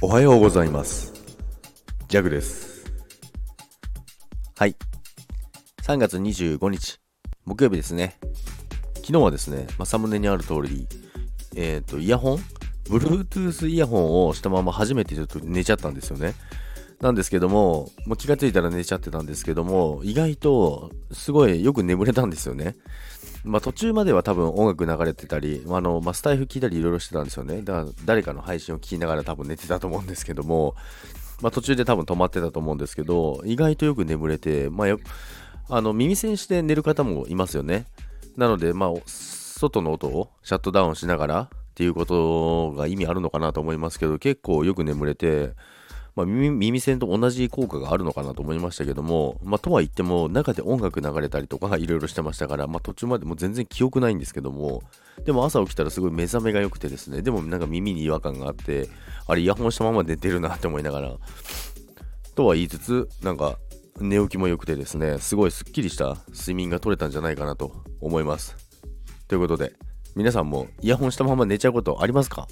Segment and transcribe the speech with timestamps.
[0.00, 1.12] おはようございます。
[2.06, 2.84] ジャグです。
[4.56, 4.76] はい。
[5.82, 7.00] 3月25日、
[7.44, 8.16] 木曜日ですね。
[8.94, 10.86] 昨日はですね、まあ、サムネにある通り、
[11.56, 12.38] えっ、と、イヤホン
[12.84, 16.34] ?Bluetooth イヤホンをしたまま初めてちょっと寝ちゃったんですよね。
[17.00, 22.76] なんですけども、もう気がついたら寝ちゃってたんですけども、意外とすごいよく眠れたんですよね。
[23.48, 27.62] まあ途中までは多分音楽流れてたり、あの、まあ、スタイフ聞いたりいろいろしてたんですよね。
[27.62, 30.74] だから誰かの配信を聞きながら多分寝てたと思うんですけども、
[31.40, 34.96] まあ途中で多分止まってたと思うんですけど、意外とよく眠れて、まあ
[35.70, 37.86] あの耳栓して寝る方もいますよね。
[38.36, 45.54] なので、まあ、外の音をシャットダウンしながらっていうことが意味あるのかなと思いますけど、結構よく眠れて、
[46.18, 54.82] まあ、耳栓と同じ効果があるのかなと思いましたけども、まあ、とは言っても、中で音楽流れたりとかいろいろしてましたから、まあ、途中までも全然記憶ないんですけども、
[55.24, 58.88] でも朝起きたらすごい目覚めが良くてですね、でもなんか耳に違和感があって、
[59.28, 61.16] あれイヤホンしたまま寝てるなって思いながら、
[62.34, 63.56] とは言いつつ、なんか
[64.00, 68.56] 寝起きも良くてですね、すごいすっきりした睡眠が取れたんじゃないかなと思います。
[69.28, 69.72] ということで、
[70.16, 72.48] 皆さんもイヤホンしたまま寝ちゃうことありますか？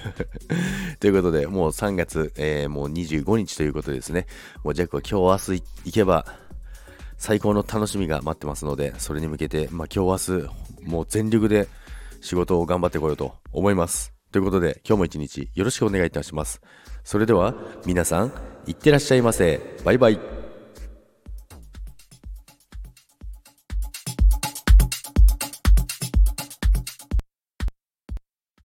[1.00, 4.26] ということで、もう3月、えーもう25日ということでですね、
[4.64, 6.26] もうジャックは今日明日行けば
[7.22, 11.68] 最高の楽しみが待ってますので、それに向けて、まあ、今日明日、もう全力で
[12.20, 14.12] 仕事を頑張ってこようと思います。
[14.32, 16.60] ということで、今日も一日よろしくお願いいたします。
[17.04, 17.54] それでは、
[17.86, 18.32] 皆さん、
[18.66, 19.60] いってらっしゃいませ。
[19.84, 20.41] バイバイ。